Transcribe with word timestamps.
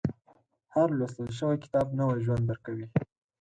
•هر 0.73 0.87
لوستل 0.97 1.27
شوی 1.39 1.57
کتاب، 1.63 1.87
نوی 1.99 2.19
ژوند 2.25 2.43
درکوي. 2.49 2.85